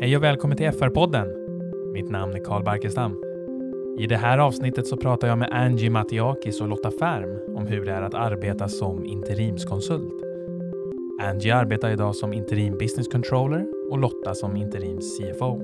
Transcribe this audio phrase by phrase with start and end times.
[0.00, 1.28] Hej och välkommen till FR-podden.
[1.92, 3.22] Mitt namn är Karl Barkestam.
[3.98, 7.84] I det här avsnittet så pratar jag med Angie Matiakis och Lotta Färm om hur
[7.84, 10.22] det är att arbeta som interimskonsult.
[11.22, 15.60] Angie arbetar idag som interim business controller och Lotta som interim CFO.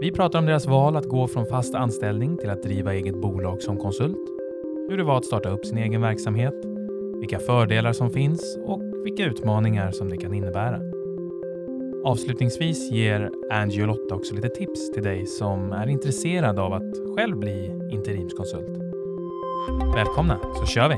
[0.00, 3.62] Vi pratar om deras val att gå från fast anställning till att driva eget bolag
[3.62, 4.28] som konsult,
[4.88, 6.54] hur det var att starta upp sin egen verksamhet,
[7.20, 10.91] vilka fördelar som finns och vilka utmaningar som det kan innebära.
[12.04, 17.16] Avslutningsvis ger Angie och Lotta också lite tips till dig som är intresserad av att
[17.16, 18.78] själv bli interimskonsult.
[19.94, 20.96] Välkomna, så kör vi!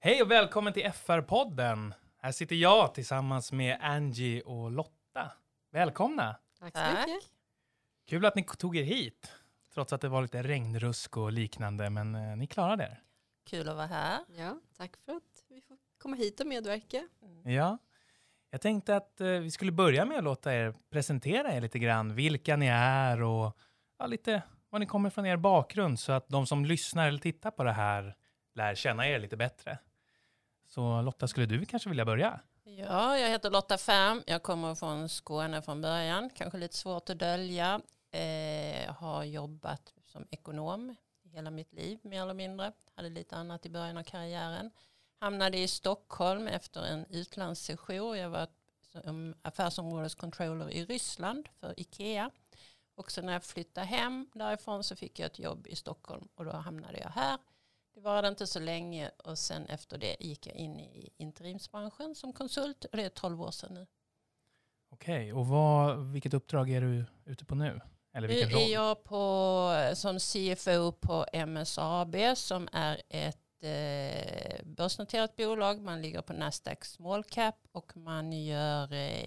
[0.00, 1.94] Hej och välkommen till FR-podden.
[2.18, 5.32] Här sitter jag tillsammans med Angie och Lotta.
[5.72, 6.36] Välkomna!
[6.58, 7.30] Tack så mycket.
[8.08, 9.32] Kul att ni tog er hit,
[9.74, 13.02] trots att det var lite regnrusk och liknande, men eh, ni klarade er.
[13.50, 14.18] Kul att vara här.
[14.38, 17.08] Ja, tack för att vi får komma hit och medverka.
[17.44, 17.78] Ja,
[18.50, 22.14] jag tänkte att eh, vi skulle börja med att låta er presentera er lite grann,
[22.14, 23.56] vilka ni är och
[23.98, 27.50] ja, lite var ni kommer från er bakgrund så att de som lyssnar eller tittar
[27.50, 28.16] på det här
[28.54, 29.78] lär känna er lite bättre.
[30.66, 32.40] Så Lotta, skulle du kanske vilja börja?
[32.64, 34.22] Ja, jag heter Lotta Färm.
[34.26, 36.30] Jag kommer från Skåne från början.
[36.34, 37.80] Kanske lite svårt att dölja.
[38.10, 42.72] Eh, jag har jobbat som ekonom i hela mitt liv mer eller mindre.
[42.94, 44.70] Hade lite annat i början av karriären.
[45.20, 48.16] Hamnade i Stockholm efter en utlandssejour.
[48.16, 48.46] Jag var
[49.02, 52.30] som affärsområdescontroller i Ryssland för Ikea.
[52.94, 56.44] Och så när jag flyttade hem därifrån så fick jag ett jobb i Stockholm och
[56.44, 57.38] då hamnade jag här.
[57.94, 62.32] Det varade inte så länge och sen efter det gick jag in i interimsbranschen som
[62.32, 63.86] konsult och det är 12 år sedan nu.
[64.92, 67.80] Okej, och vad, vilket uppdrag är du ute på nu?
[68.12, 68.70] Eller Nu vilken är roll?
[68.70, 75.80] jag på, som CFO på MSAB som är ett eh, börsnoterat bolag.
[75.80, 79.26] Man ligger på Nasdaq Small Cap och man gör eh,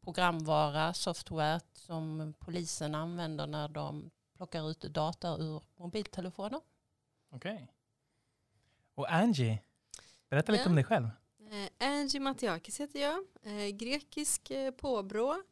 [0.00, 6.60] programvara, software som polisen använder när de plockar ut data ur mobiltelefoner.
[7.30, 7.72] Okej.
[8.94, 9.62] Och Angie,
[10.28, 10.68] berätta lite Ja.
[10.68, 11.08] om dig själv.
[11.50, 15.42] Eh, Angie Matiakis heter jag, eh, grekisk eh, påbrå,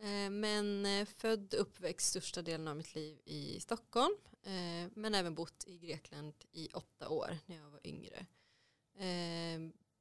[0.00, 5.14] Eh, men eh, född och uppväxt största delen av mitt liv i Stockholm, eh, men
[5.14, 8.26] även bott i Grekland i åtta år när jag var yngre.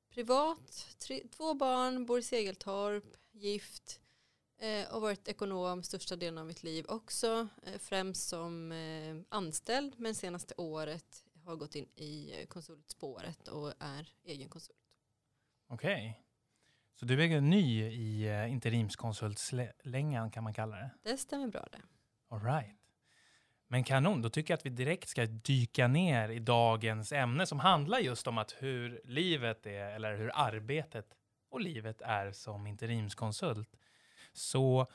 [0.10, 4.00] Privat, tre, två barn, bor i Segeltorp, gift
[4.92, 7.48] och varit ekonom största delen av mitt liv också,
[7.80, 8.74] främst som
[9.30, 14.78] anställd, men senaste året har gått in i konsultspåret och är egen konsult.
[15.68, 16.27] Okej.
[17.00, 20.90] Så du är ny i eh, interimskonsultslängan kan man kalla det?
[21.04, 21.82] Det stämmer bra det.
[22.30, 22.76] All right.
[23.68, 27.60] Men kanon, då tycker jag att vi direkt ska dyka ner i dagens ämne som
[27.60, 31.06] handlar just om att hur livet är, eller hur arbetet
[31.50, 33.70] och livet är som interimskonsult.
[34.34, 34.88] Så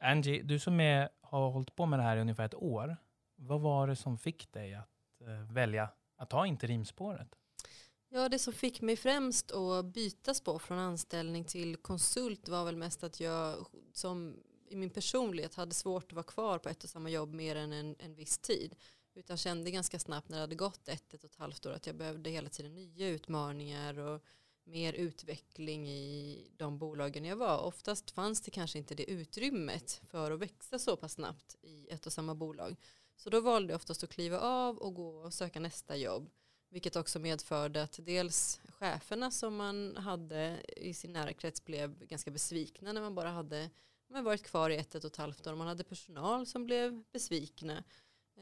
[0.00, 2.96] Angie, du som är, har hållit på med det här i ungefär ett år,
[3.36, 7.28] vad var det som fick dig att eh, välja att ta interimspåret?
[8.16, 12.76] Ja, det som fick mig främst att byta spår från anställning till konsult var väl
[12.76, 14.36] mest att jag som
[14.68, 17.72] i min personlighet hade svårt att vara kvar på ett och samma jobb mer än
[17.72, 18.76] en, en viss tid.
[19.14, 21.86] Utan kände ganska snabbt när det hade gått ett, ett och ett halvt år att
[21.86, 24.22] jag behövde hela tiden nya utmaningar och
[24.64, 27.58] mer utveckling i de bolagen jag var.
[27.58, 32.06] Oftast fanns det kanske inte det utrymmet för att växa så pass snabbt i ett
[32.06, 32.76] och samma bolag.
[33.16, 36.30] Så då valde jag oftast att kliva av och gå och söka nästa jobb.
[36.74, 42.30] Vilket också medförde att dels cheferna som man hade i sin nära krets blev ganska
[42.30, 43.70] besvikna när man bara hade
[44.10, 45.54] man varit kvar i ett, ett och ett halvt år.
[45.54, 47.84] Man hade personal som blev besvikna.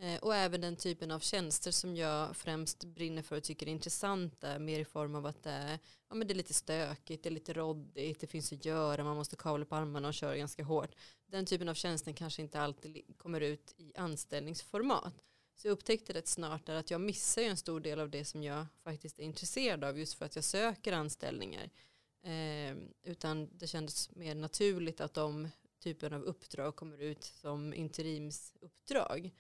[0.00, 3.70] Eh, och även den typen av tjänster som jag främst brinner för och tycker är
[3.70, 4.59] intressanta.
[4.59, 5.78] Mer i form av att det är,
[6.09, 9.16] ja, men det är lite stökigt, det är lite råddigt, det finns att göra, man
[9.16, 10.94] måste kavla på armarna och köra ganska hårt.
[11.26, 15.14] Den typen av tjänster kanske inte alltid kommer ut i anställningsformat.
[15.55, 18.25] Så jag upptäckte rätt snart där att jag missar ju en stor del av det
[18.25, 21.71] som jag faktiskt är intresserad av just för att jag söker anställningar.
[22.25, 25.49] Eh, utan det kändes mer naturligt att de
[25.82, 29.31] typen av uppdrag kommer ut som interimsuppdrag.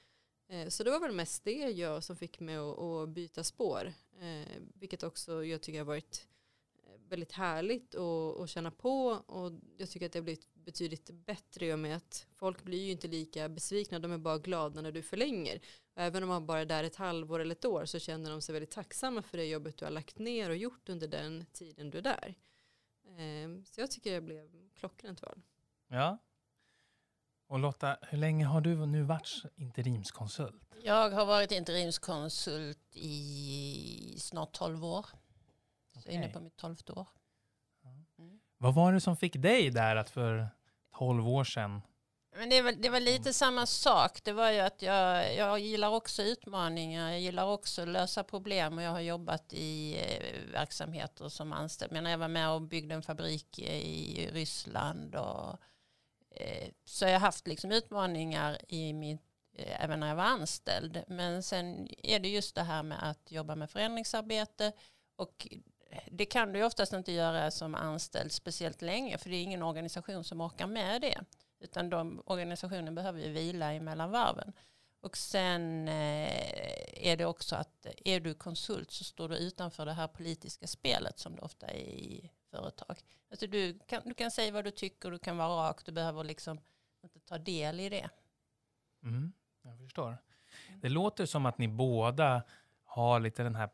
[0.48, 3.92] Eh, så det var väl mest det jag som fick mig att, att byta spår.
[4.20, 6.31] Eh, vilket också jag tycker har varit eh,
[7.12, 11.72] väldigt härligt att, känna på och jag tycker att det har blivit betydligt bättre i
[11.72, 15.02] och med att folk blir ju inte lika besvikna, de är bara glada när du
[15.02, 15.60] förlänger.
[15.94, 18.52] Även om man bara är där ett halvår eller ett år så känner de sig
[18.52, 21.98] väldigt tacksamma för det jobbet du har lagt ner och gjort under den tiden du
[21.98, 22.34] är där.
[23.06, 25.42] Eh, Så jag tycker det blev klockrent val.
[25.88, 26.18] Ja.
[27.46, 30.62] Och Lotta, hur länge har du nu varit interimskonsult?
[30.82, 35.06] Jag har varit interimskonsult i snart 12 år.
[36.06, 36.14] Okej.
[36.14, 37.08] inne på mitt tolfte år.
[38.58, 40.48] Vad var det som fick dig där att för
[40.98, 41.82] 12 år sedan
[42.36, 44.24] men det var, det var lite samma sak.
[44.24, 47.10] Det var ju att jag, jag gillar också utmaningar.
[47.10, 51.92] Jag gillar också att lösa problem och jag har jobbat i eh, verksamheter som anställd.
[51.92, 55.58] Men jag var med och byggde en fabrik i Ryssland och
[56.30, 59.22] eh, så jag har haft liksom utmaningar i mitt,
[59.58, 61.04] eh, även när jag var anställd.
[61.08, 64.72] Men sen är det just det här med att jobba med förändringsarbete
[65.16, 65.48] och
[66.10, 70.24] det kan du oftast inte göra som anställd speciellt länge för det är ingen organisation
[70.24, 71.24] som orkar med det.
[71.60, 74.52] Utan de, organisationen behöver ju vila emellan varven.
[75.00, 79.92] Och sen eh, är det också att är du konsult så står du utanför det
[79.92, 82.96] här politiska spelet som det ofta är i företag.
[83.30, 86.24] Alltså du, kan, du kan säga vad du tycker, du kan vara rak, du behöver
[86.24, 86.60] liksom
[87.02, 88.10] inte ta del i det.
[89.02, 90.18] Mm, jag förstår.
[90.82, 92.42] Det låter som att ni båda
[92.84, 93.70] har lite den här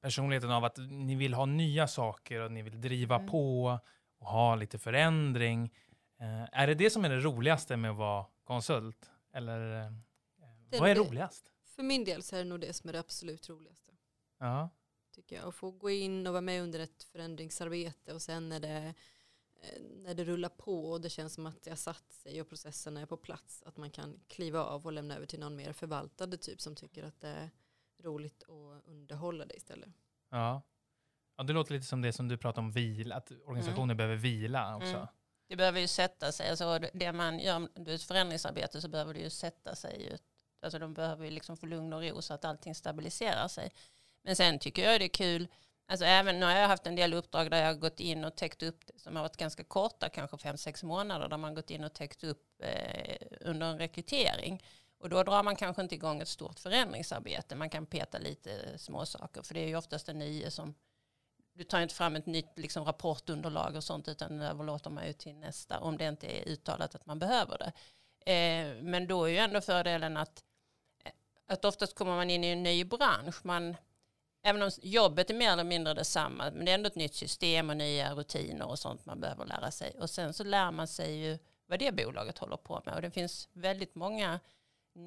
[0.00, 3.28] personligheten av att ni vill ha nya saker och ni vill driva mm.
[3.28, 3.78] på
[4.18, 5.74] och ha lite förändring.
[6.20, 9.10] Eh, är det det som är det roligaste med att vara konsult?
[9.32, 9.92] Eller eh,
[10.80, 11.52] vad är det, roligast?
[11.64, 13.92] För min del så är det nog det som är det absolut roligaste.
[14.38, 14.70] Ja.
[15.14, 15.48] Tycker jag.
[15.48, 18.94] Att få gå in och vara med under ett förändringsarbete och sen när det,
[19.62, 22.48] eh, när det rullar på och det känns som att det har satt sig och
[22.48, 23.62] processerna är på plats.
[23.66, 27.04] Att man kan kliva av och lämna över till någon mer förvaltande typ som tycker
[27.04, 27.50] att det är
[28.02, 29.88] roligt att underhålla det istället.
[30.30, 30.62] Ja.
[31.36, 33.96] ja, det låter lite som det som du pratar om, vila, att organisationer mm.
[33.96, 34.96] behöver vila också.
[34.96, 35.06] Mm.
[35.48, 39.20] Det behöver ju sätta sig, alltså det man gör, du ett förändringsarbete så behöver det
[39.20, 40.18] ju sätta sig.
[40.62, 43.70] Alltså de behöver ju liksom få lugn och ro så att allting stabiliserar sig.
[44.22, 45.48] Men sen tycker jag det är kul,
[45.86, 48.36] alltså även nu har jag haft en del uppdrag där jag har gått in och
[48.36, 51.70] täckt upp det som har varit ganska korta, kanske fem sex månader, där man gått
[51.70, 54.62] in och täckt upp eh, under en rekrytering.
[55.00, 59.42] Och då drar man kanske inte igång ett stort förändringsarbete, man kan peta lite småsaker,
[59.42, 60.74] för det är ju oftast en ny som
[61.52, 65.12] du tar inte fram ett nytt liksom, rapportunderlag och sånt utan det överlåter man ju
[65.12, 67.72] till nästa om det inte är uttalat att man behöver det.
[68.32, 70.44] Eh, men då är ju ändå fördelen att,
[71.04, 71.12] eh,
[71.46, 73.44] att oftast kommer man in i en ny bransch.
[73.44, 73.76] Man,
[74.42, 77.70] även om jobbet är mer eller mindre detsamma, men det är ändå ett nytt system
[77.70, 79.94] och nya rutiner och sånt man behöver lära sig.
[79.98, 82.94] Och sen så lär man sig ju vad det bolaget håller på med.
[82.94, 84.40] Och det finns väldigt många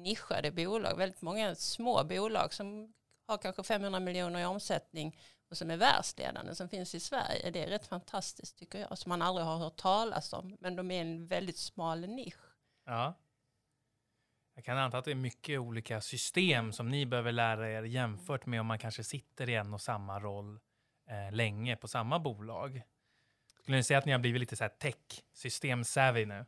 [0.02, 2.94] nischade bolag, väldigt många små bolag som
[3.26, 5.18] har kanske 500 miljoner i omsättning
[5.50, 7.50] och som är världsledande som finns i Sverige.
[7.50, 10.56] Det är rätt fantastiskt tycker jag, som man aldrig har hört talas om.
[10.60, 12.34] Men de är en väldigt smal nisch.
[12.84, 13.14] Ja.
[14.54, 18.46] Jag kan anta att det är mycket olika system som ni behöver lära er jämfört
[18.46, 20.60] med om man kanske sitter i en och samma roll
[21.10, 22.82] eh, länge på samma bolag.
[23.62, 26.46] Skulle ni säga att ni har blivit lite så här tech, system-savvy nu?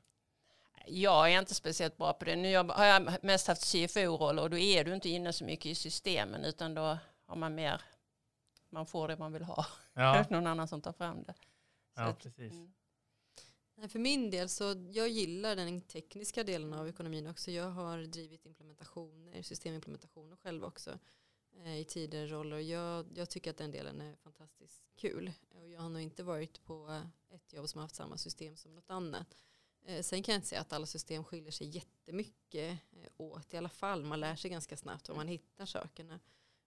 [0.86, 2.36] Jag är inte speciellt bra på det.
[2.36, 5.74] Nu har jag mest haft CFO-roll och då är du inte inne så mycket i
[5.74, 7.82] systemen utan då har man mer
[8.70, 9.66] man får det man vill ha.
[9.94, 10.24] Ja.
[10.30, 11.34] Någon annan som tar fram det.
[11.94, 12.52] Så ja, precis.
[12.52, 13.88] Mm.
[13.88, 17.50] För min del så jag gillar den tekniska delen av ekonomin också.
[17.50, 20.98] Jag har drivit implementationer, systemimplementationer själv också
[21.64, 22.58] eh, i tidigare roller.
[22.58, 25.32] Jag, jag tycker att den delen är fantastiskt kul.
[25.48, 28.74] Och jag har nog inte varit på ett jobb som har haft samma system som
[28.74, 29.36] något annat.
[29.86, 33.56] Eh, sen kan jag inte säga att alla system skiljer sig jättemycket eh, åt i
[33.56, 34.04] alla fall.
[34.04, 36.20] Man lär sig ganska snabbt var man hittar sakerna.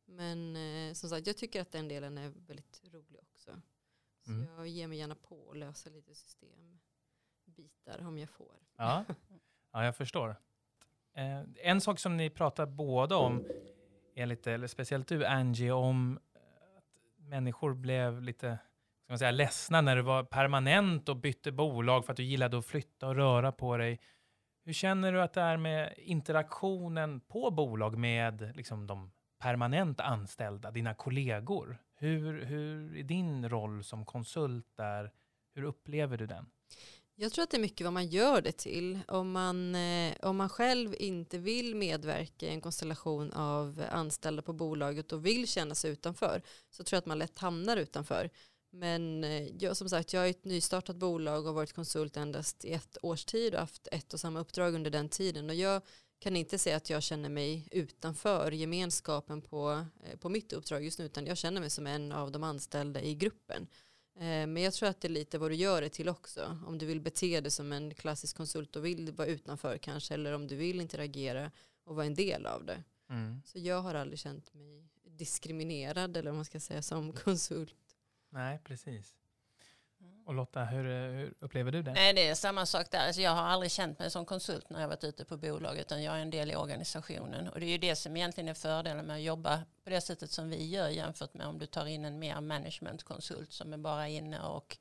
[0.06, 3.62] Men eh, som sagt, jag tycker att den delen är väldigt rolig också.
[4.26, 4.48] Så mm.
[4.58, 8.56] jag ger mig gärna på att lösa lite systembitar om jag får.
[8.78, 9.06] Ja,
[9.72, 10.36] ja jag förstår.
[11.56, 13.46] En sak som ni pratar båda om,
[14.16, 16.20] är lite, eller speciellt du Angie, om
[16.78, 16.84] att
[17.18, 18.60] människor blev lite
[19.10, 22.58] ska man säga, ledsna när du var permanent och bytte bolag för att du gillade
[22.58, 24.00] att flytta och röra på dig.
[24.66, 30.72] Hur känner du att det är med interaktionen på bolag med liksom, de permanent anställda,
[30.72, 31.78] dina kollegor.
[31.96, 35.12] Hur, hur är din roll som konsult där?
[35.56, 36.46] Hur upplever du den?
[37.16, 39.00] Jag tror att det är mycket vad man gör det till.
[39.08, 44.54] Om man, eh, om man själv inte vill medverka i en konstellation av anställda på
[44.54, 48.30] bolaget och vill känna sig utanför så tror jag att man lätt hamnar utanför.
[48.72, 52.66] Men eh, jag, som sagt, jag är ett nystartat bolag och har varit konsult endast
[52.66, 55.50] i ett års tid och haft ett och samma uppdrag under den tiden.
[55.50, 55.82] Och jag
[56.20, 61.00] kan inte säga att jag känner mig utanför gemenskapen på, eh, på mitt uppdrag just
[61.00, 63.68] nu utan jag känner mig som en av de anställda i gruppen.
[64.16, 66.58] Eh, men jag tror att det är lite vad du gör det till också.
[66.68, 70.34] Om du vill bete dig som en klassisk konsult och vill vara utanför kanske eller
[70.34, 71.52] om du vill interagera
[71.84, 72.84] och vara en del av det.
[73.10, 73.42] Mm.
[73.46, 77.76] Så jag har aldrig känt mig diskriminerad eller vad man ska säga som konsult.
[78.30, 79.16] Nej, precis.
[80.26, 81.94] Och Lotta, hur, hur, upplever du det?
[81.94, 83.08] Nej, det är samma sak där.
[83.08, 86.04] Alltså jag har aldrig känt mig som konsult när jag varit ute på bolag utan
[86.04, 87.50] jag är en del i organisationen.
[87.50, 90.32] Och det är ju det som egentligen är fördelen med att jobba på det sättet
[90.32, 94.08] som vi gör jämfört med om du tar in en mer managementkonsult som är bara
[94.08, 94.78] inne och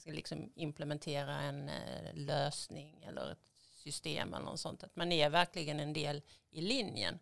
[0.00, 4.82] ska liksom implementera en eh, lösning eller ett system eller något sånt.
[4.82, 7.18] Att man är verkligen en del i linjen.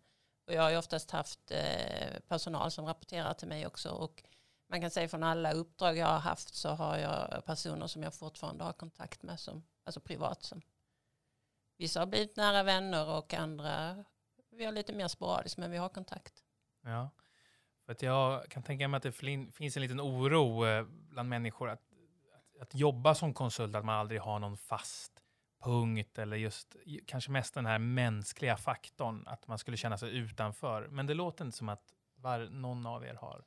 [0.47, 3.89] Och jag har ju oftast haft eh, personal som rapporterar till mig också.
[3.89, 4.23] Och
[4.69, 8.13] man kan säga från alla uppdrag jag har haft så har jag personer som jag
[8.13, 10.43] fortfarande har kontakt med, som, alltså privat.
[10.43, 10.61] Som,
[11.77, 14.05] vissa har blivit nära vänner och andra
[14.51, 16.43] vi har lite mer sporadiskt men vi har kontakt.
[16.83, 17.09] Ja,
[17.85, 19.11] för att jag kan tänka mig att det
[19.51, 21.81] finns en liten oro eh, bland människor att,
[22.35, 25.23] att, att jobba som konsult, att man aldrig har någon fast
[25.63, 30.87] punkt eller just kanske mest den här mänskliga faktorn, att man skulle känna sig utanför.
[30.87, 33.43] Men det låter inte som att var, någon av er har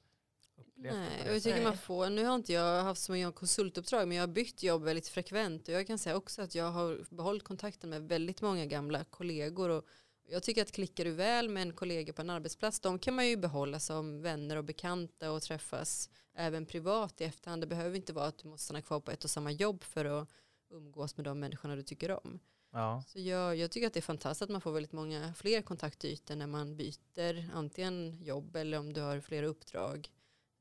[0.81, 1.33] upplevt Nej, det.
[1.33, 4.29] Jag tycker man får, nu har inte jag haft så många konsultuppdrag men jag har
[4.29, 8.09] bytt jobb väldigt frekvent och jag kan säga också att jag har behållit kontakten med
[8.09, 9.85] väldigt många gamla kollegor och
[10.29, 13.29] jag tycker att klickar du väl med en kollega på en arbetsplats, de kan man
[13.29, 17.63] ju behålla som vänner och bekanta och träffas även privat i efterhand.
[17.63, 20.05] Det behöver inte vara att du måste stanna kvar på ett och samma jobb för
[20.05, 20.29] att
[20.71, 22.41] umgås med de människorna du tycker om.
[22.73, 23.03] Ja.
[23.07, 26.37] Så jag, jag tycker att det är fantastiskt att man får väldigt många fler kontaktytor
[26.37, 30.11] när man byter antingen jobb eller om du har flera uppdrag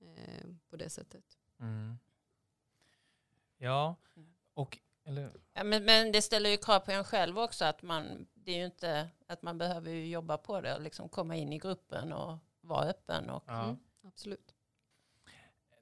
[0.02, 1.24] eh, på det sättet.
[1.60, 2.00] Mm.
[3.58, 3.96] Ja,
[4.54, 5.32] och eller?
[5.54, 8.58] Ja, men, men det ställer ju krav på en själv också att man, det är
[8.58, 12.38] ju inte att man behöver jobba på det och liksom komma in i gruppen och
[12.62, 13.30] vara öppen.
[13.30, 13.64] Och, ja.
[13.64, 14.56] mm, absolut.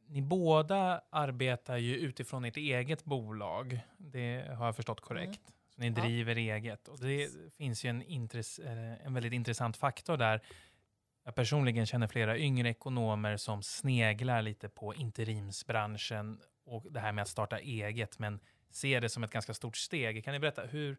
[0.06, 3.80] Ni båda arbetar ju utifrån ert eget bolag.
[3.98, 5.42] Det har jag förstått korrekt.
[5.50, 5.54] Mm.
[5.76, 6.56] Så ni driver ja.
[6.56, 6.88] eget.
[6.88, 8.60] Och det finns ju en, intress
[9.04, 10.42] en väldigt intressant faktor där.
[11.28, 17.22] Jag personligen känner flera yngre ekonomer som sneglar lite på interimsbranschen och det här med
[17.22, 20.24] att starta eget, men ser det som ett ganska stort steg.
[20.24, 20.98] Kan ni berätta, hur,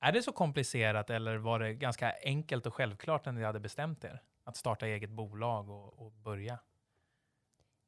[0.00, 4.04] är det så komplicerat eller var det ganska enkelt och självklart när ni hade bestämt
[4.04, 6.58] er att starta eget bolag och, och börja?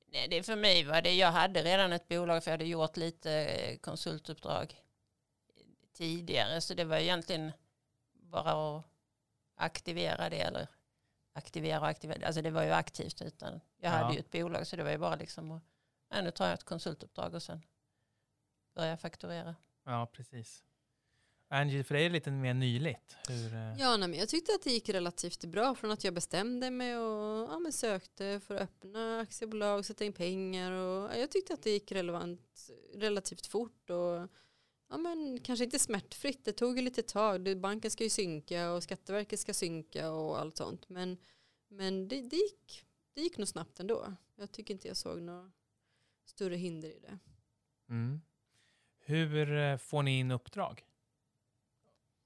[0.06, 2.96] Nej, det för mig var det, jag hade redan ett bolag för jag hade gjort
[2.96, 4.74] lite eh, konsultuppdrag
[5.92, 7.52] tidigare så det var egentligen
[8.12, 8.84] bara att
[9.56, 10.68] aktivera det eller
[11.36, 13.96] aktivera och aktivera, alltså det var ju aktivt utan jag ja.
[13.96, 15.62] hade ju ett bolag så det var ju bara liksom att,
[16.24, 17.62] nu tar jag ett konsultuppdrag och sen
[18.74, 19.54] börja fakturera.
[19.84, 20.62] Ja, precis.
[21.48, 23.16] Angie, för dig är det lite mer nyligt.
[23.28, 23.74] Hur, eh?
[23.78, 26.96] ja, nej, men jag tyckte att det gick relativt bra från att jag bestämde mig
[26.96, 31.54] och ja, men sökte för att öppna aktiebolag, sätta in pengar och ja, jag tyckte
[31.54, 34.30] att det gick relevant, relativt fort och
[34.88, 36.44] ja, men kanske inte smärtfritt.
[36.44, 37.60] Det tog ju lite tag.
[37.60, 40.88] Banken ska ju synka och Skatteverket ska synka och allt sånt.
[40.88, 41.18] Men,
[41.68, 44.14] men det, det, gick, det gick nog snabbt ändå.
[44.36, 45.50] Jag tycker inte jag såg några
[46.24, 47.18] större hinder i det.
[47.88, 48.20] Mm.
[48.98, 50.84] Hur eh, får ni in uppdrag?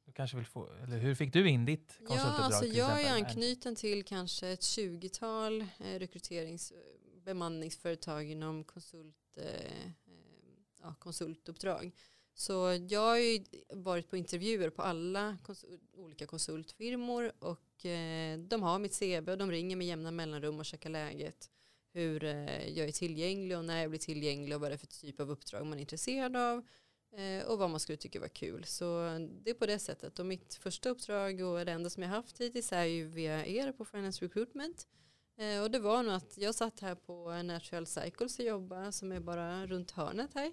[0.05, 2.40] Du kanske vill få, eller hur fick du in ditt konsultuppdrag?
[2.40, 6.73] Ja, alltså jag är anknuten till kanske ett 20-tal eh, rekryterings
[7.25, 9.90] bemanningsföretag inom konsult, eh,
[10.83, 11.93] ja, konsultuppdrag.
[12.34, 18.62] Så jag har ju varit på intervjuer på alla konsult, olika konsultfirmor och eh, de
[18.62, 21.50] har mitt CV och de ringer med jämna mellanrum och checkar läget.
[21.92, 24.87] Hur eh, jag är tillgänglig och när jag blir tillgänglig och vad det är för
[24.87, 26.66] typ av uppdrag man är intresserad av
[27.16, 28.64] eh, och vad man skulle tycka var kul.
[28.64, 28.87] Så
[29.44, 30.18] det är på det sättet.
[30.18, 33.72] Och mitt första uppdrag och det enda som jag haft hittills är ju via er
[33.72, 34.87] på Finance Recruitment.
[35.37, 39.12] Eh, och det var nog att jag satt här på Natural Cycles och jobbade som
[39.12, 40.52] är bara runt hörnet här.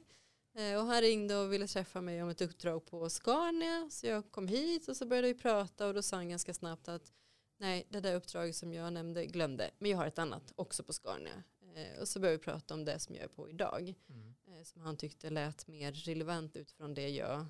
[0.57, 3.89] Och han ringde och ville träffa mig om ett uppdrag på Scania.
[3.89, 6.87] Så jag kom hit och så började vi prata och då sa han ganska snabbt
[6.87, 7.11] att
[7.57, 10.93] nej, det där uppdraget som jag nämnde glömde, men jag har ett annat också på
[10.93, 11.43] Scania.
[11.75, 14.35] Eh, och så började vi prata om det som jag är på idag, mm.
[14.47, 17.45] eh, som han tyckte lät mer relevant utifrån det jag eh,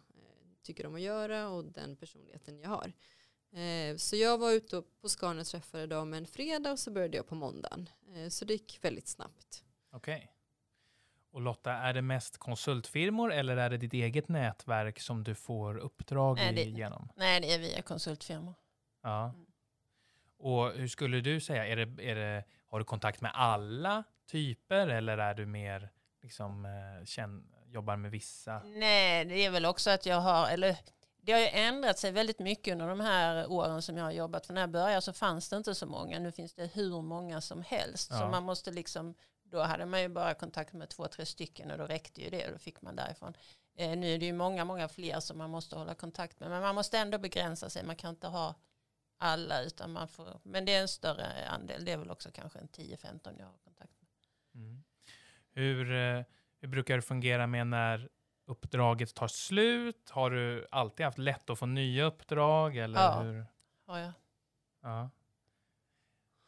[0.61, 2.93] tycker om att göra och den personligheten jag har.
[3.61, 7.17] Eh, så jag var ute på Scania och träffade dem en fredag och så började
[7.17, 7.89] jag på måndagen.
[8.13, 9.63] Eh, så det gick väldigt snabbt.
[9.91, 10.15] Okej.
[10.15, 10.36] Okay.
[11.37, 15.77] Och Lotta, är det mest konsultfirmor eller är det ditt eget nätverk som du får
[15.77, 17.09] uppdrag nej, det, igenom?
[17.15, 18.53] Nej, det är via konsultfirmor.
[19.03, 19.23] Ja.
[19.23, 19.45] Mm.
[20.37, 24.87] Och hur skulle du säga, är det, är det, har du kontakt med alla typer
[24.87, 25.89] eller är du mer
[26.21, 28.61] liksom, eh, känn, jobbar med vissa?
[28.65, 30.77] Nej, det är väl också att jag har, eller
[31.21, 34.45] det har ju ändrat sig väldigt mycket under de här åren som jag har jobbat.
[34.45, 36.19] För när jag började så fanns det inte så många.
[36.19, 38.09] Nu finns det hur många som helst.
[38.11, 38.19] Ja.
[38.19, 39.15] Så man måste liksom,
[39.49, 42.45] då hade man ju bara kontakt med två, tre stycken och då räckte ju det
[42.45, 43.33] och då fick man därifrån.
[43.77, 46.49] Eh, nu är det ju många, många fler som man måste hålla kontakt med.
[46.49, 47.83] Men man måste ändå begränsa sig.
[47.83, 48.55] Man kan inte ha
[49.17, 51.85] alla utan man får, men det är en större andel.
[51.85, 54.63] Det är väl också kanske en 10-15 jag har kontakt med.
[54.63, 54.83] Mm.
[55.51, 56.23] Hur, eh,
[56.59, 58.09] hur brukar det fungera med när
[58.45, 60.09] uppdraget tar slut?
[60.09, 62.77] Har du alltid haft lätt att få nya uppdrag?
[62.77, 63.45] Eller ja, hur?
[63.85, 64.11] har jag.
[64.81, 65.09] Ja.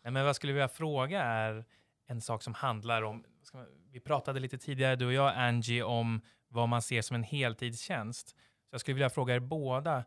[0.03, 1.65] Nej, men vad skulle jag vilja fråga är
[2.09, 5.83] en sak som handlar om ska man, vi pratade lite tidigare, du och jag Angie,
[5.83, 8.29] om vad man ser som en heltidstjänst.
[8.29, 8.35] Så
[8.71, 10.05] jag skulle vilja fråga er båda,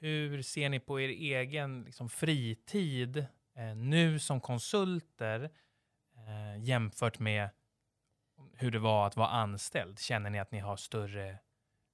[0.00, 3.16] hur ser ni på er egen liksom, fritid
[3.56, 5.50] eh, nu som konsulter
[6.16, 7.50] eh, jämfört med
[8.52, 9.98] hur det var att vara anställd?
[9.98, 11.38] Känner ni att ni har större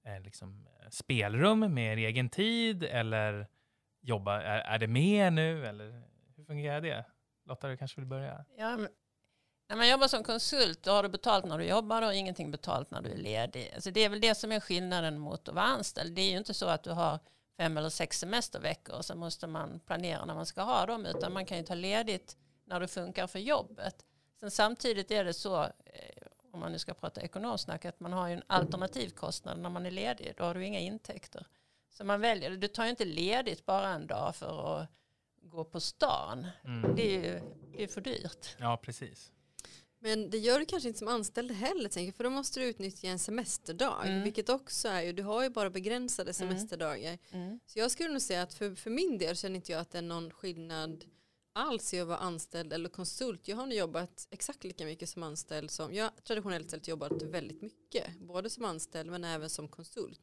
[0.04, 3.48] eh, liksom, spelrum med er egen tid eller
[4.00, 6.02] jobba, är, är det mer nu eller
[6.36, 7.04] hur fungerar det?
[7.44, 8.44] Lotta, du kanske vill börja?
[8.58, 8.78] Ja,
[9.68, 12.90] när man jobbar som konsult då har du betalt när du jobbar och ingenting betalt
[12.90, 13.72] när du är ledig.
[13.74, 16.14] Alltså det är väl det som är skillnaden mot att vara anställd.
[16.14, 17.18] Det är ju inte så att du har
[17.56, 21.32] fem eller sex semesterveckor och så måste man planera när man ska ha dem utan
[21.32, 24.04] man kan ju ta ledigt när det funkar för jobbet.
[24.40, 28.28] Sen samtidigt är det så, eh, om man nu ska prata ekonomsnack, att man har
[28.28, 30.34] ju en alternativkostnad när man är ledig.
[30.36, 31.46] Då har du inga intäkter.
[31.90, 32.50] Så man väljer.
[32.50, 34.88] Du tar ju inte ledigt bara en dag för att
[35.42, 36.46] gå på stan.
[36.64, 36.96] Mm.
[36.96, 37.40] Det är ju
[37.76, 38.56] det är för dyrt.
[38.58, 39.32] Ja, precis.
[40.04, 43.08] Men det gör du kanske inte som anställd heller, tänker, för då måste du utnyttja
[43.08, 44.06] en semesterdag.
[44.06, 44.22] Mm.
[44.22, 47.18] Vilket också är ju, du har ju bara begränsade semesterdagar.
[47.30, 47.60] Mm.
[47.66, 49.98] Så jag skulle nog säga att för, för min del känner inte jag att det
[49.98, 51.04] är någon skillnad
[51.54, 53.48] alls i att vara anställd eller konsult.
[53.48, 57.22] Jag har nu jobbat exakt lika mycket som anställd som, jag har traditionellt sett jobbat
[57.22, 60.20] väldigt mycket, både som anställd men även som konsult.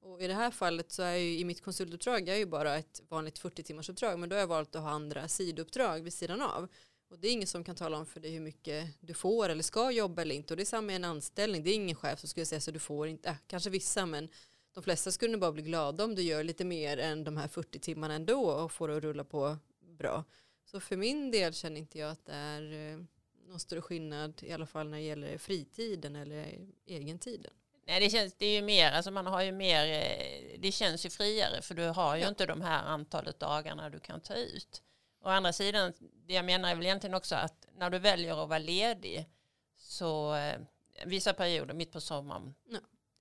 [0.00, 2.76] Och i det här fallet så är ju i mitt konsultuppdrag, jag är ju bara
[2.76, 6.12] ett vanligt 40 timmars uppdrag, men då har jag valt att ha andra sidouppdrag vid
[6.12, 6.68] sidan av.
[7.14, 9.62] Och det är ingen som kan tala om för dig hur mycket du får eller
[9.62, 10.52] ska jobba eller inte.
[10.52, 11.62] Och det är samma med en anställning.
[11.62, 14.28] Det är ingen chef som skulle säga så du får inte, äh, kanske vissa, men
[14.74, 17.78] de flesta skulle bara bli glada om du gör lite mer än de här 40
[17.78, 19.56] timmarna ändå och får det att rulla på
[19.98, 20.24] bra.
[20.64, 23.00] Så för min del känner inte jag att det är eh,
[23.48, 27.52] någon större skillnad i alla fall när det gäller fritiden eller egentiden.
[27.86, 31.06] Nej, det, känns, det är ju mer, alltså man har ju mer, eh, det känns
[31.06, 32.28] ju friare för du har ju Ja.
[32.28, 34.82] inte de här antalet dagarna du kan ta ut.
[35.24, 35.92] Å andra sidan,
[36.26, 39.28] det jag menar är väl egentligen också att när du väljer att vara ledig
[39.76, 40.60] så eh,
[41.06, 42.78] vissa perioder mitt på sommaren Ja.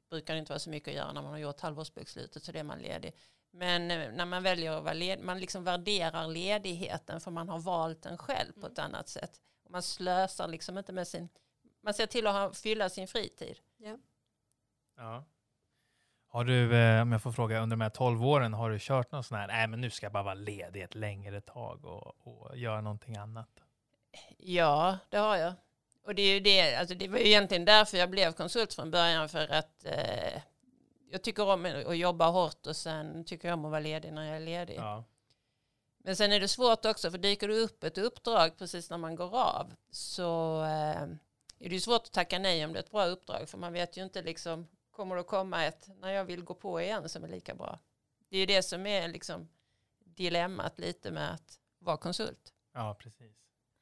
[0.10, 2.60] brukar det inte vara så mycket att göra när man har gjort halvårsbokslutet så det
[2.60, 3.16] är man ledig.
[3.52, 7.60] Men eh, när man väljer att vara ledig, man liksom värderar ledigheten för man har
[7.60, 9.42] valt den själv på ett annat sätt.
[9.66, 11.30] Och man slösar liksom inte med sin,
[11.82, 13.60] man ser till att ha, fylla sin fritid.
[13.78, 15.26] Ja.
[16.34, 19.12] Har du, eh, om jag får fråga, under de här 12 åren, har du kört
[19.12, 22.28] någon sån här, nej men nu ska jag bara vara ledig ett längre tag och,
[22.28, 23.50] och göra någonting annat?
[24.38, 25.54] Ja, det har jag.
[26.06, 28.92] Och det, är ju det, alltså det var ju egentligen därför jag blev konsult från
[28.92, 30.42] början för att eh,
[31.12, 34.28] jag tycker om att jobba hårt och sen tycker jag om att vara ledig när
[34.28, 34.76] jag är ledig.
[34.78, 35.04] Ja.
[35.98, 39.16] Men sen är det svårt också för dyker det upp ett uppdrag precis när man
[39.16, 41.02] går av så eh,
[41.60, 43.74] är det ju svårt att tacka nej om det är ett bra uppdrag för man
[43.74, 47.10] vet ju inte liksom kommer det att komma ett när jag vill gå på igen
[47.10, 47.80] som är lika bra.
[48.30, 49.50] Det är ju det som är liksom
[50.00, 52.54] dilemmat lite med att vara konsult.
[52.74, 53.38] ja, precis.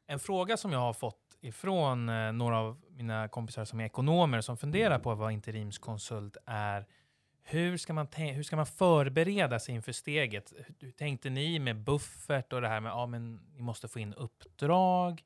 [0.08, 4.42] En fråga som jag har fått ifrån eh, några av mina kompisar som är ekonomer
[4.42, 6.88] som funderar på att vara interimskonsult är
[7.44, 10.54] hur ska, man hur ska man förbereda sig inför steget?
[10.80, 14.00] Hur tänkte ni med buffert och det här med att ja, men ni måste få
[14.00, 15.24] in uppdrag?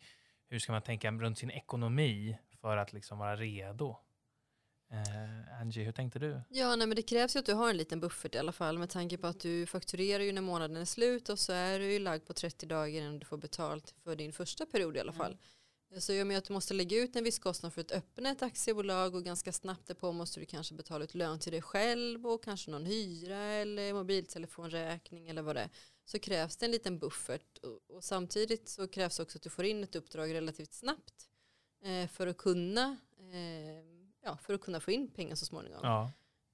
[0.48, 3.98] Hur ska man tänka runt sin ekonomi för att liksom vara redo?
[4.96, 6.42] Eh, Angie, hur tänkte du?
[6.50, 8.78] Ja, nej, men det krävs ju att du har en liten buffert i alla fall
[8.78, 11.94] med tanke på att du fakturerar ju när månaden är slut och så är du
[11.94, 15.14] ju lagd på 30 dagar innan du får betalt för din första period i alla
[15.14, 15.38] fall.
[15.98, 18.30] Så i och med att du måste lägga ut en viss kostnad för att öppna
[18.30, 22.28] ett aktiebolag och ganska snabbt därpå måste du kanske betala ut lön till dig själv
[22.28, 25.70] och kanske någon hyra eller mobiltelefonräkning eller vad det är.
[26.06, 29.66] Så krävs det en liten buffert och, och samtidigt så krävs också att du får
[29.66, 31.30] in ett uppdrag relativt snabbt
[31.84, 33.95] eh, för att kunna eh,
[34.26, 35.80] ja, för att kunna få in pengar så småningom.
[35.84, 36.12] Ja,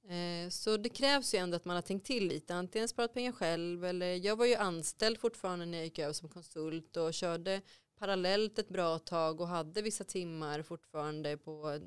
[0.09, 3.31] Eh, Så det krävs ju ändå att man har tänkt till lite, antingen sparat pengar
[3.31, 7.61] själv eller jag var ju anställd fortfarande när jag gick över som konsult och körde
[7.99, 11.79] parallellt ett bra tag och hade vissa timmar fortfarande på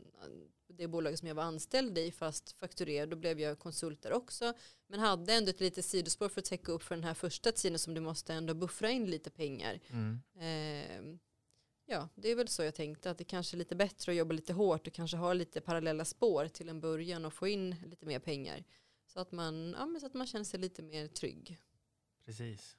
[0.69, 4.55] det bolaget som jag var anställd i fast fakturerad, då blev jag konsult där också
[4.87, 7.79] men hade ändå ett litet sidospår för att täcka upp för den här första tiden
[7.79, 9.81] som du måste ändå buffra in lite pengar.
[9.91, 10.21] mm.
[10.37, 11.19] Eh,
[11.87, 14.35] ja, det är väl så jag tänkte att det kanske är lite bättre att jobba
[14.35, 18.07] lite hårt och kanske ha lite parallella spår till en början och få in lite
[18.07, 18.65] mer pengar.
[19.07, 21.59] Så att man, ja, men så att man känner sig lite mer trygg.
[22.25, 22.77] precis.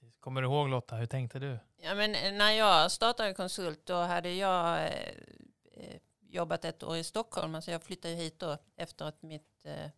[0.00, 0.16] precis.
[0.18, 1.58] Kommer du ihåg Lotta, hur tänkte du?
[1.76, 5.16] Ja, men eh, när jag startade konsult då hade jag eh,
[5.72, 7.54] eh, jobbat ett år i Stockholm.
[7.54, 9.90] Alltså jag flyttade hit då efter att mitt eh,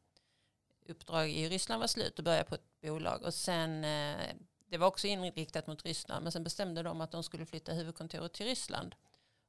[0.89, 3.23] uppdrag i Ryssland var slut och började på ett bolag.
[3.23, 4.35] Och sen, eh,
[4.75, 8.33] det var också inriktat mot Ryssland men sen bestämde de att de skulle flytta huvudkontoret
[8.33, 8.95] till Ryssland.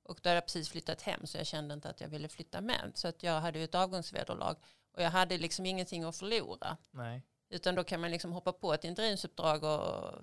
[0.03, 2.61] Och då hade jag precis flyttat hem så jag kände inte att jag ville flytta
[2.61, 2.91] med.
[2.95, 4.55] Så att jag hade ju ett avgångsvederlag
[4.93, 6.77] och jag hade liksom ingenting att förlora.
[6.91, 7.21] Nej.
[7.49, 10.13] Utan då kan man liksom hoppa på ett interimsuppdrag och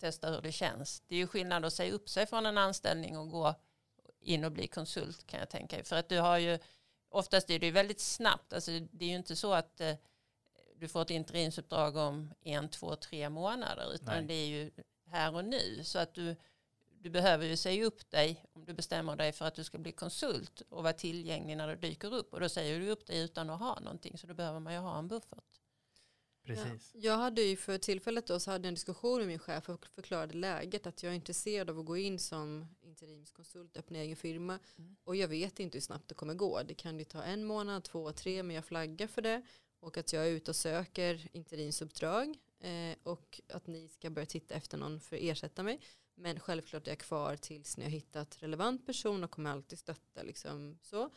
[0.00, 1.02] testa hur det känns.
[1.06, 3.54] Det är ju skillnad att säga upp sig från en anställning och gå
[4.20, 5.84] in och bli konsult kan jag tänka.
[5.84, 6.58] För att du har ju,
[7.08, 9.94] oftast är det ju väldigt snabbt, alltså det är ju inte så att eh,
[10.80, 14.24] du får ett interimsuppdrag om en, två, tre månader, utan Nej.
[14.24, 14.70] det är ju
[15.06, 15.84] här och nu.
[15.84, 16.36] Så att du,
[17.00, 19.92] du behöver ju säga upp dig om du bestämmer dig för att du ska bli
[19.92, 22.32] konsult och vara tillgänglig när det dyker upp.
[22.34, 24.78] Och då säger du upp dig utan att ha någonting, så då behöver man ju
[24.78, 25.44] ha en buffert.
[26.48, 26.90] Precis.
[26.94, 29.68] Ja, jag hade ju för tillfället då så hade jag en diskussion med min chef
[29.68, 34.16] och förklarade läget att jag är intresserad av att gå in som interimskonsult, öppna egen
[34.16, 34.96] firma Mm.
[35.04, 36.62] och jag vet inte hur snabbt det kommer gå.
[36.62, 39.42] Det kan ju ta en månad, två, tre men jag flaggar för det
[39.80, 44.54] och att jag är ute och söker interimsuppdrag eh, och att ni ska börja titta
[44.54, 45.80] efter någon för att ersätta mig.
[46.14, 50.22] Men självklart är jag kvar tills ni har hittat relevant person och kommer alltid stötta
[50.22, 51.10] liksom så.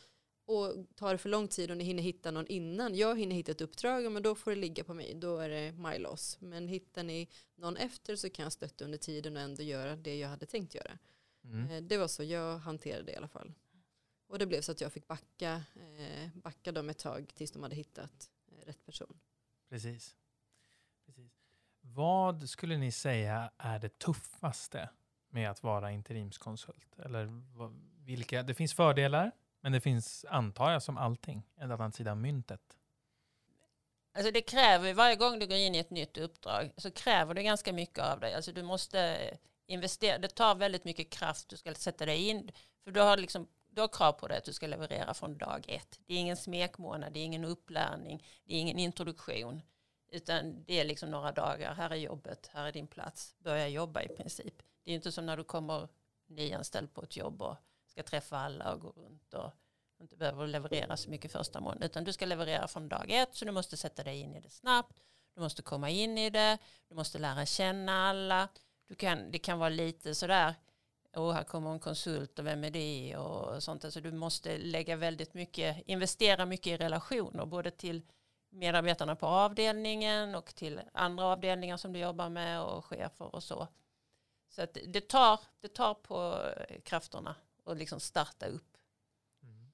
[0.46, 3.52] Och tar det för lång tid och ni hinner hitta någon innan jag hinner hitta
[3.52, 5.14] ett uppdrag, men då får det ligga på mig.
[5.16, 6.38] Då är det my loss.
[6.42, 10.18] Men hittar ni någon efter så kan jag stötta under tiden och ändå göra det
[10.18, 10.98] jag hade tänkt göra.
[11.44, 11.70] Mm.
[11.72, 13.54] Eh, Det var så jag hanterade det i alla fall.
[14.28, 17.64] Och det blev så att jag fick backa, eh, backa dem ett tag tills de
[17.64, 18.30] hade hittat
[18.68, 19.20] rätt person.
[19.70, 20.16] Precis.
[21.06, 21.32] Precis.
[21.82, 24.90] Vad skulle ni säga är det tuffaste
[25.30, 27.00] med att vara interimskonsult?
[27.00, 27.74] Eller vad,
[28.06, 32.18] vilka, det finns fördelar, men det finns, antar jag, som allting, en annan sida av
[32.18, 32.78] myntet.
[34.14, 37.44] Alltså det kräver, varje gång du går in i ett nytt uppdrag så kräver det
[37.44, 38.34] ganska mycket av dig.
[38.34, 39.18] Alltså du måste
[39.66, 42.52] investera, det tar väldigt mycket kraft du ska sätta dig in.
[42.84, 45.66] För du har, liksom, du har krav på dig att du ska leverera från dag
[45.68, 46.00] ett.
[46.06, 49.62] Det är ingen smekmånad, det är ingen upplärning, det är ingen introduktion.
[50.12, 54.02] Utan det är liksom några dagar, här är jobbet, här är din plats, börja jobba
[54.02, 54.64] i princip.
[54.84, 55.88] Det är inte som när du kommer
[56.28, 57.56] nyanställd på ett jobb och
[57.86, 59.52] ska träffa alla och gå runt och
[60.02, 61.84] inte behöver leverera så mycket första månaden.
[61.84, 64.50] Utan du ska leverera från dag ett så du måste sätta dig in i det
[64.50, 65.00] snabbt.
[65.36, 66.58] Du måste komma in i det.
[66.88, 68.48] Du måste lära känna alla.
[68.88, 70.56] Du kan, det kan vara lite sådär.
[71.16, 73.86] Och här kommer en konsult och vem är det och sånt.
[73.86, 77.46] Alltså du måste lägga väldigt mycket, investera mycket i relationer.
[77.46, 78.02] Både till
[78.50, 83.68] medarbetarna på avdelningen och till andra avdelningar som du jobbar med och chefer och så.
[84.50, 86.50] Så att det tar, det tar på
[86.84, 88.78] krafterna och liksom starta upp.
[89.44, 89.72] Mm.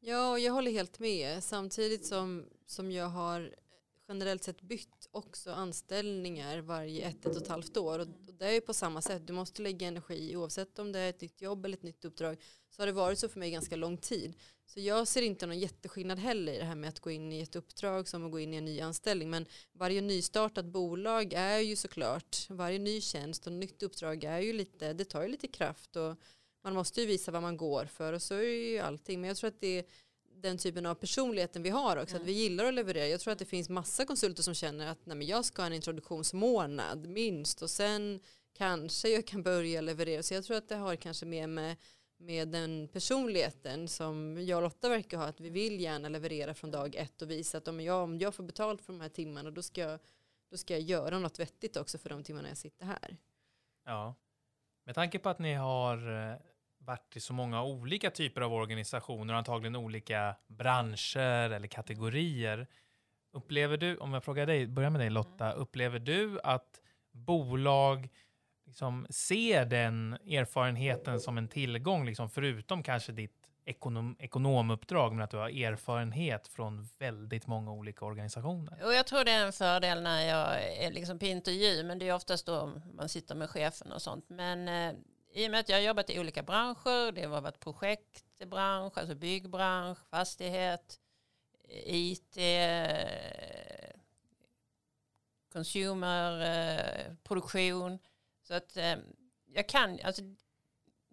[0.00, 1.44] Ja, och jag håller helt med.
[1.44, 3.54] Samtidigt som, som jag har
[4.08, 7.98] generellt sett bytt också anställningar varje ett, ett och ett halvt år.
[7.98, 8.06] Och
[8.42, 9.26] det är ju på samma sätt.
[9.26, 12.36] Du måste lägga energi oavsett om det är ett nytt jobb eller ett nytt uppdrag.
[12.70, 14.34] Så har det varit så för mig ganska lång tid.
[14.66, 17.40] Så jag ser inte någon jätteskillnad heller i det här med att gå in i
[17.40, 19.30] ett uppdrag som att gå in i en ny anställning.
[19.30, 24.52] Men varje nystartat bolag är ju såklart, varje ny tjänst och nytt uppdrag är ju
[24.52, 26.16] lite, det tar ju lite kraft och
[26.64, 29.20] man måste ju visa vad man går för och så är det ju allting.
[29.20, 29.84] Men jag tror att det är
[30.42, 32.22] den typen av personligheten vi har också, Mm.
[32.22, 33.06] att vi gillar att leverera.
[33.08, 35.66] Jag tror att det finns massa konsulter som känner att nej, men jag ska ha
[35.66, 38.20] en introduktionsmånad minst och sen
[38.52, 40.22] kanske jag kan börja leverera.
[40.22, 41.76] Så jag tror att det har kanske mer med,
[42.16, 46.70] med den personligheten som jag och Lotta verkar ha, att vi vill gärna leverera från
[46.70, 49.50] dag ett och visa att om jag, om jag får betalt för de här timmarna
[49.50, 50.00] då ska, jag,
[50.50, 53.16] då ska jag göra något vettigt också för de timmarna jag sitter här.
[53.84, 54.14] Ja.
[54.84, 56.36] Med tanke på att ni har eh,
[56.84, 62.66] varit i så många olika typer av organisationer, antagligen olika branscher eller kategorier.
[63.32, 66.80] Upplever du, om jag frågar dig, börja med dig Lotta, upplever du att
[67.12, 68.08] bolag
[68.66, 75.30] liksom ser den erfarenheten som en tillgång, liksom förutom kanske ditt ekonom, ekonomuppdrag, men att
[75.30, 78.84] du har erfarenhet från väldigt många olika organisationer?
[78.84, 82.08] Och jag tror det är en fördel när jag är liksom på intervju, men det
[82.08, 84.24] är oftast då man sitter med chefen och sånt.
[84.28, 84.98] Men eh,
[85.32, 89.14] i och med att jag har jobbat i olika branscher, det har varit projektbransch, alltså
[89.14, 91.00] byggbransch, fastighet,
[91.84, 93.90] IT, eh,
[95.52, 97.98] consumer, eh, produktion.
[98.42, 98.96] Så att eh,
[99.46, 100.22] jag kan, alltså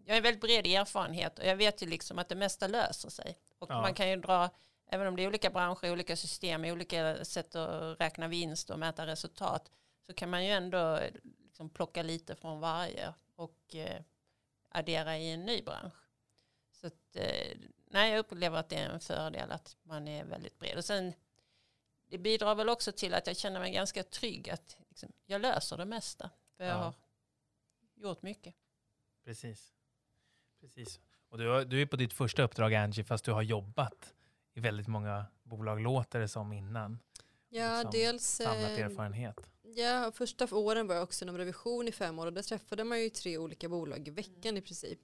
[0.06, 3.38] jag har väldigt bred erfarenhet och jag vet ju liksom att det mesta löser sig.
[3.60, 3.82] Och Ja.
[3.82, 4.50] man kan ju dra
[4.92, 9.08] även om det är olika branscher, olika system, olika sätt att räkna vinst och mäta
[9.08, 9.72] resultat,
[10.06, 11.00] så kan man ju ändå
[11.60, 14.02] liksom plocka lite från varje och eh,
[14.70, 15.94] addera i en ny bransch.
[16.72, 20.60] Så att, eh, nej, jag upplever att det är en fördel att man är väldigt
[20.60, 20.78] bred.
[20.78, 21.14] Och sen,
[22.10, 25.78] det bidrar väl också till att jag känner mig ganska trygg att liksom, jag löser
[25.78, 26.30] det mesta.
[26.58, 26.78] För jag Ja.
[26.84, 26.94] har
[27.96, 28.56] gjort mycket.
[29.24, 29.74] Precis.
[30.62, 31.00] Precis.
[31.30, 34.14] Och du, har- du är på ditt första uppdrag Angie, fast du har jobbat
[34.54, 37.00] i väldigt många bolag, låter det som innan.
[37.50, 39.50] Ja, Liksom dels Samlat eh, erfarenhet.
[39.76, 43.02] Ja, första åren var jag också inom revision i fem år och där träffade man
[43.02, 45.00] ju tre olika bolag i veckan i princip.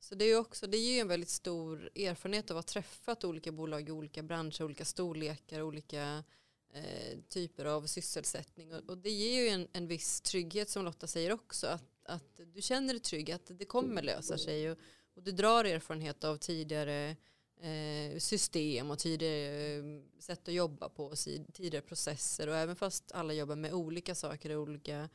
[0.00, 2.72] Så det är ju också, det är ju en väldigt stor erfarenhet av att ha
[2.72, 6.24] träffat olika bolag i olika branscher, olika storlekar, olika
[6.72, 11.06] eh, typer av sysselsättning och, och det ger ju en, en viss trygghet som Lotta
[11.06, 14.78] säger också att, att du känner dig trygg, att det kommer lösa sig och,
[15.14, 17.16] och du drar erfarenhet av tidigare
[17.62, 19.84] Eh, system och tidigare eh,
[20.18, 21.12] sätt att jobba på,
[21.52, 25.08] tidigare processer och även fast alla jobbar med olika saker i olika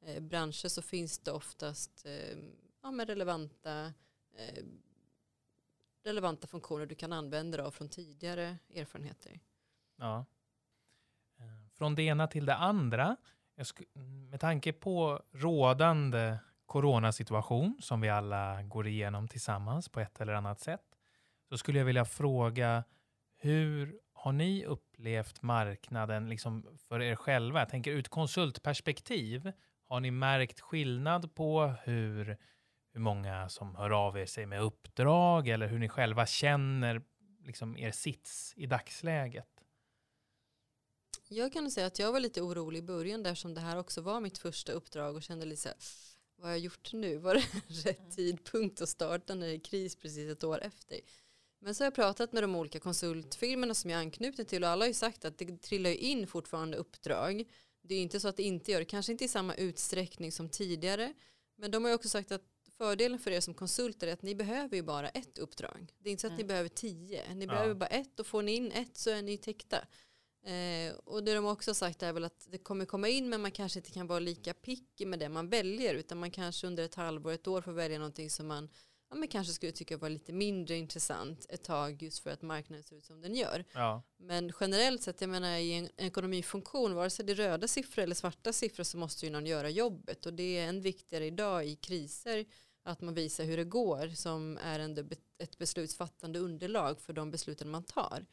[0.00, 2.06] eh, branscher så finns det oftast
[2.82, 3.92] ja, med relevanta
[6.04, 9.40] relevanta funktioner du kan använda dig av från tidigare erfarenheter.
[9.96, 10.24] Ja.
[11.72, 13.16] Från det ena till det andra.
[14.30, 20.60] med tanke på rådande coronasituation som vi alla går igenom tillsammans på ett eller annat
[20.60, 20.91] sätt
[21.52, 22.84] så skulle jag vilja fråga
[23.36, 27.58] hur har ni upplevt marknaden liksom för er själva?
[27.58, 29.52] Jag tänker ett konsultperspektiv.
[29.88, 32.36] Har ni märkt skillnad på hur
[32.92, 37.02] hur många som hör av er sig med uppdrag eller hur ni själva känner
[37.44, 39.64] liksom er sits i dagsläget?
[41.28, 44.00] Jag kan säga att jag var lite orolig i början där som det här också
[44.00, 45.76] var mitt första uppdrag och kände lite så här,
[46.36, 47.18] vad har jag gjort nu?
[47.18, 47.40] Var det
[47.88, 48.10] rätt mm.
[48.10, 50.98] tidpunkt att starta när det är kris precis ett år efter?
[51.64, 54.70] Men så har jag pratat med de olika konsultfirmorna som jag är anknuten till och
[54.70, 57.44] alla har ju sagt att det trillar in fortfarande uppdrag.
[57.82, 60.48] Det är inte så att det inte gör det, kanske inte i samma utsträckning som
[60.48, 61.14] tidigare.
[61.56, 62.42] Men de har ju också sagt att
[62.78, 65.92] fördelen för er som konsulter är att ni behöver ju bara ett uppdrag.
[65.98, 66.42] Det är inte så att mm.
[66.42, 67.34] ni behöver tio.
[67.34, 67.52] Ni ja.
[67.52, 69.76] behöver bara ett och får ni in ett så är ni täckta.
[70.44, 73.40] Eh, och det de också har sagt är väl att det kommer komma in men
[73.40, 76.84] man kanske inte kan vara lika picky med det man väljer utan man kanske under
[76.84, 78.68] ett halvår, ett år får välja någonting som man
[79.12, 82.82] ja, men kanske skulle tycka var lite mindre intressant ett tag just för att marknaden
[82.82, 83.64] ser ut som den gör.
[83.72, 84.02] Ja.
[84.16, 88.14] Men generellt sett, jag menar i en ekonomifunktion, vare sig det är röda siffror eller
[88.14, 91.76] svarta siffror så måste ju någon göra jobbet och det är än viktigare idag i
[91.76, 92.44] kriser
[92.84, 95.02] att man visar hur det går som är ändå
[95.38, 98.26] ett beslutsfattande underlag för de besluten man tar.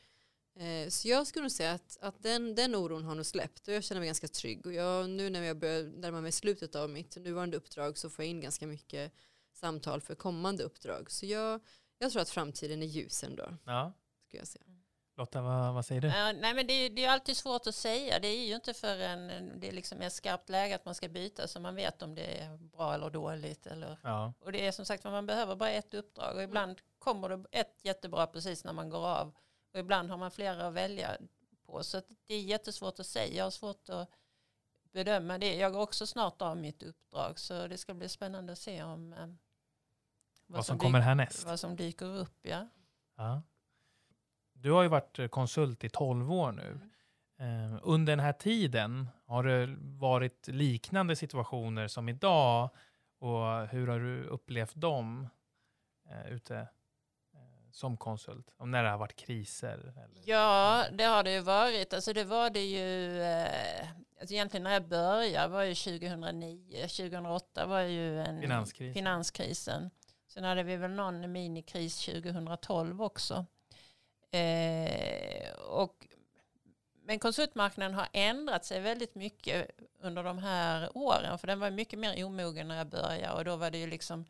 [0.59, 3.73] Eh, så jag skulle nog säga att, att den, den oron har nog släppt och
[3.73, 4.65] jag känner mig ganska trygg.
[4.65, 8.25] Och jag, nu när jag börjar närma mig slutet av mitt nuvarande uppdrag så får
[8.25, 9.13] jag in ganska mycket
[9.60, 11.12] samtal för kommande uppdrag.
[11.12, 11.60] Så jag,
[11.98, 13.58] jag tror att framtiden är ljus ändå.
[13.65, 13.93] Ja.
[14.28, 14.65] Ska jag säga.
[15.19, 16.08] Lotta, vad, vad säger du?
[16.08, 18.19] Ja, nej, men det, är, det är alltid svårt att säga.
[18.19, 21.60] Det är ju inte förrän det liksom är skarpt läge att man ska byta så
[21.60, 23.67] man vet om det är bra eller dåligt.
[23.67, 24.34] Eller, ja.
[24.39, 27.80] Och det är som sagt man behöver bara ett uppdrag och ibland kommer det ett
[27.82, 29.36] jättebra precis när man går av
[29.74, 31.17] och ibland har man flera att välja
[31.65, 31.84] på.
[31.84, 33.38] Så det är jättesvårt att säga.
[33.38, 34.10] Jag har svårt att
[34.91, 35.56] bedöma det.
[35.56, 39.13] Jag går också snart av mitt uppdrag så det ska bli spännande att se om
[39.13, 39.28] eh,
[40.49, 41.45] vad, vad som, som kommer härnäst.
[41.45, 42.67] Vad som dyker upp, ja.
[43.17, 43.41] ja.
[44.53, 46.79] Du har ju varit konsult i 12 år nu.
[47.39, 47.79] Mm.
[47.83, 52.69] Under den här tiden, har det varit liknande situationer som idag?
[53.19, 55.27] Och hur har du upplevt dem
[56.09, 58.53] eh, ute eh, som konsult?
[58.57, 59.77] Om när det har varit kriser?
[59.77, 60.29] Eller?
[60.29, 61.93] Ja, det har det ju varit.
[61.93, 67.65] Alltså det var det ju, eh, alltså egentligen när jag började var ju 2009, 2008
[67.65, 68.93] var ju en Finanskris.
[68.93, 69.89] finanskrisen.
[70.29, 73.45] Sen hade vi väl någon minikris 2012 också.
[74.31, 76.07] Eh, och,
[77.03, 81.39] men konsultmarknaden har ändrat sig väldigt mycket under de här åren.
[81.39, 83.33] För den var mycket mer omogen när jag började.
[83.33, 84.25] Och då var det ju liksom...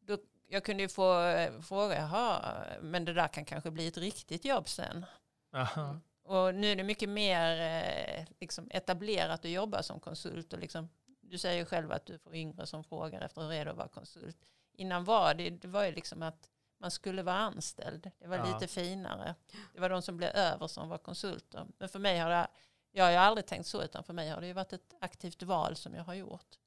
[0.00, 4.44] Då, jag kunde ju få fråga, jaha, men det där kan kanske bli ett riktigt
[4.44, 5.06] jobb sen.
[5.54, 6.00] Aha.
[6.22, 10.52] Och nu är det mycket mer eh, liksom etablerat att jobba som konsult.
[10.52, 10.88] Och liksom,
[11.34, 13.88] du säger själv att du får yngre som frågar efter hur är det att vara
[13.88, 14.36] konsult.
[14.72, 18.10] Innan var det, det var ju liksom att man skulle vara anställd.
[18.18, 18.54] Det var ja.
[18.54, 19.34] lite finare.
[19.72, 21.66] Det var de som blev över som var konsulter.
[21.78, 22.46] Men för mig har det,
[22.92, 25.76] jag har aldrig tänkt så, utan för mig har det ju varit ett aktivt val
[25.76, 26.58] som jag har gjort.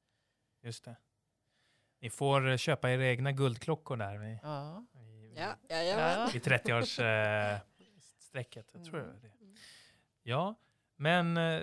[0.62, 0.96] Just det.
[2.00, 4.86] Ni får köpa era egna guldklockor där vid, ja.
[4.92, 6.30] vid, ja, ja, ja.
[6.32, 8.56] vid 30-årsstrecket.
[8.56, 9.20] Eh, jag tror mm.
[9.20, 9.30] det.
[10.22, 10.54] Ja,
[10.96, 11.62] men eh,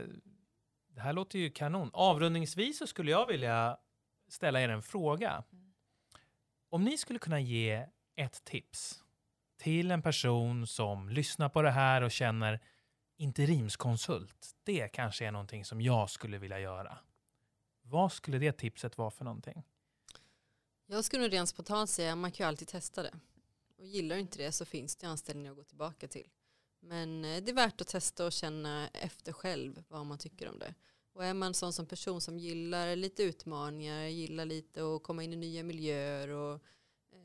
[0.95, 1.89] det här låter ju kanon.
[1.93, 3.77] Avrundningsvis så skulle jag vilja
[4.27, 5.43] ställa er en fråga.
[6.69, 9.03] Om ni skulle kunna ge ett tips
[9.57, 12.59] till en person som lyssnar på det här och känner
[13.17, 16.97] interimskonsult, det kanske är någonting som jag skulle vilja göra.
[17.81, 19.63] Vad skulle det tipset vara för någonting?
[20.85, 23.13] Jag skulle rent spontant säga att man kan ju alltid testa det.
[23.77, 26.29] Och gillar du inte det så finns det anställningar att gå tillbaka till.
[26.85, 30.59] Men eh, det är värt att testa och känna efter själv vad man tycker om
[30.59, 30.73] det.
[31.13, 35.33] Och är man sån som person som gillar lite utmaningar, gillar lite att komma in
[35.33, 36.61] i nya miljöer och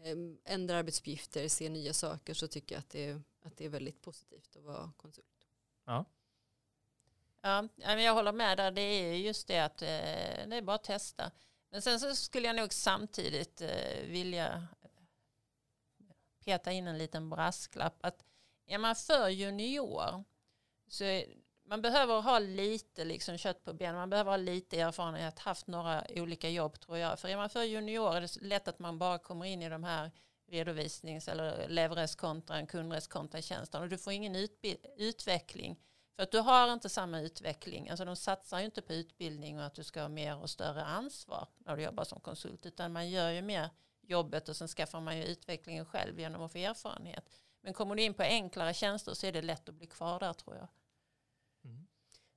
[0.05, 3.69] Ehm, ändra arbetsuppgifter, se nya saker så tycker jag att det, är, att det är
[3.69, 5.47] väldigt positivt att vara konsult.
[5.85, 6.05] Ja.
[7.43, 7.69] Ja,
[8.01, 8.71] jag håller med där.
[8.71, 9.89] Det är just det att eh,
[10.49, 11.31] det är bara att testa.
[11.71, 14.67] Men sen så skulle jag nog samtidigt eh, vilja
[16.45, 17.99] peta in en liten brasklapp.
[18.01, 18.25] Att
[18.71, 20.25] är man för junior
[20.89, 21.23] så
[21.65, 26.05] man behöver ha lite liksom kött på benen, man behöver ha lite erfarenhet, haft några
[26.11, 27.19] olika jobb tror jag.
[27.19, 29.85] För är man för junior är det lätt att man bara kommer in i de
[29.85, 30.11] här
[30.49, 34.49] redovisnings eller levereskontran, kundreskontratjänsterna och du får ingen
[34.97, 35.81] utveckling.
[36.17, 39.65] För att du har inte samma utveckling, alltså de satsar ju inte på utbildning och
[39.65, 43.11] att du ska ha mer och större ansvar när du jobbar som konsult, utan man
[43.11, 43.71] gör ju mer
[44.03, 47.31] jobbet och sen skaffar man ju utvecklingen själv genom att få erfarenhet.
[47.61, 50.33] Men kommer du in på enklare tjänster så är det lätt att bli kvar där
[50.33, 50.69] tror jag.
[51.65, 51.87] Mm.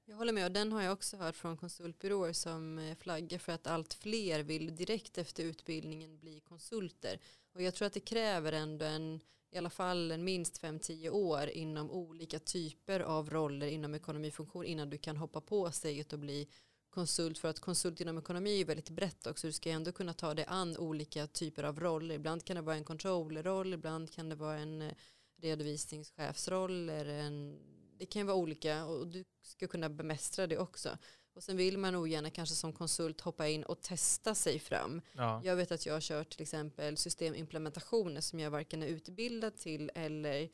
[0.05, 3.51] Jag håller med och den har jag också hört från konsultbyråer som eh, flaggar för
[3.51, 7.19] att allt fler vill direkt efter utbildningen bli konsulter.
[7.53, 9.19] Och jag tror att det kräver ändå en,
[9.51, 14.89] i alla fall en minst 5-10 år inom olika typer av roller inom ekonomifunktion innan
[14.89, 16.47] du kan hoppa på steget och bli
[16.93, 19.47] konsult för att konsult inom ekonomi är väldigt brett också.
[19.47, 22.15] Du ska ändå kunna ta dig an olika typer av roller.
[22.15, 24.93] Ibland kan det vara en controllerroll, ibland kan det vara en eh,
[25.41, 26.89] redovisningschefsroll.
[26.89, 27.59] Eller en,
[27.97, 30.97] det kan vara olika och du ska kunna bemästra det också.
[31.35, 35.01] Och sen vill man ogärna kanske som konsult hoppa in och testa sig fram.
[35.13, 35.41] Ja.
[35.43, 39.91] Jag vet att jag har kört till exempel systemimplementationer som jag varken är utbildad till
[39.95, 40.49] eller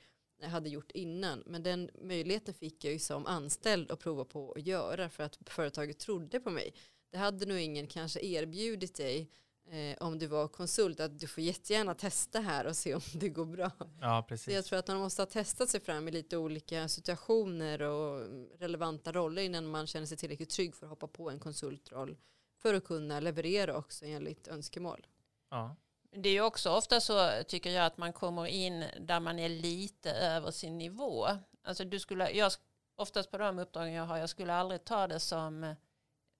[0.48, 1.44] hade gjort innan.
[1.46, 5.38] Men den möjligheten fick jag ju som anställd att prova på att göra för att
[5.46, 6.74] företaget trodde på mig.
[7.12, 9.30] Det hade nog ingen kanske erbjudit dig
[9.70, 13.30] eh, om du var konsult att du får jättegärna testa här och se om det
[13.30, 13.72] går bra.
[14.02, 14.46] Ja, precis.
[14.46, 18.28] Så jag tror att man måste ha testat sig fram i lite olika situationer och
[18.60, 22.18] relevanta roller innan man känner sig tillräckligt trygg för att hoppa på en konsultroll
[22.58, 25.08] för att kunna leverera också enligt önskemål.
[25.50, 25.76] Ja.
[26.12, 29.50] Det är ju också ofta så tycker jag att man kommer in där man är
[29.50, 31.28] lite över sin nivå.
[31.64, 32.52] Alltså du skulle, jag,
[32.96, 35.76] oftast på de uppdragen jag har, jag skulle aldrig ta det som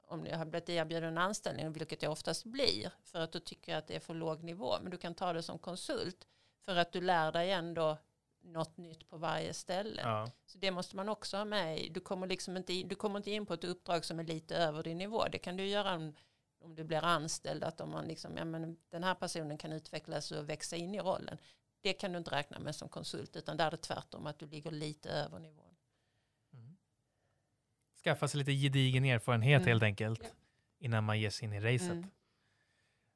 [0.10, 3.76] om jag har blivit erbjuden en anställning, vilket jag oftast blir, för att då tycker
[3.76, 4.76] att det är för låg nivå.
[4.82, 6.28] Men du kan ta det som konsult,
[6.66, 7.98] för att du lär dig ändå
[8.42, 10.02] något nytt på varje ställe.
[10.02, 10.32] Ja.
[10.46, 13.32] Så det måste man också ha med Du kommer, liksom inte in, du kommer inte
[13.32, 15.28] in på ett uppdrag som är lite över din nivå.
[15.32, 16.16] Det kan du göra om,
[16.62, 20.32] om du blir anställd, att om man liksom, ja, men den här personen kan utvecklas
[20.32, 21.38] och växa in i rollen.
[21.82, 24.48] Det kan du inte räkna med som konsult, utan där är det tvärtom att du
[24.48, 25.70] ligger lite över nivån
[28.04, 29.68] skaffa sig lite gedigen erfarenhet mm.
[29.68, 30.30] helt enkelt ja.
[30.80, 31.92] innan man ger sig in i racet.
[31.92, 32.10] Mm.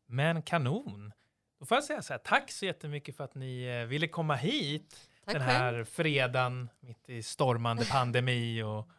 [0.05, 1.13] Men kanon!
[1.59, 4.35] Då får jag säga så här, tack så jättemycket för att ni eh, ville komma
[4.35, 5.85] hit tack den här själv.
[5.85, 8.89] fredagen mitt i stormande pandemi och,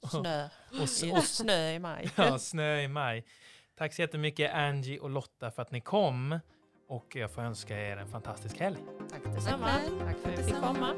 [0.00, 0.48] och snö.
[0.70, 2.10] Och, och, och, snö i maj.
[2.16, 3.24] Ja, snö i maj.
[3.82, 6.38] Tack så jättemycket Angie och Lotta för att ni kom
[6.88, 8.78] och jag får önska er en fantastisk helg.
[9.10, 9.68] Tack detsamma.
[10.06, 10.94] Tack för att vi fick komma.